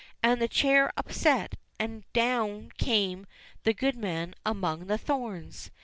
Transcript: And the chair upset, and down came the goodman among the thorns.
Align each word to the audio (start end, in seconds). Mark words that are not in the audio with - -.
And 0.23 0.41
the 0.41 0.47
chair 0.47 0.91
upset, 0.97 1.57
and 1.79 2.11
down 2.11 2.71
came 2.79 3.27
the 3.61 3.73
goodman 3.75 4.33
among 4.43 4.87
the 4.87 4.97
thorns. 4.97 5.69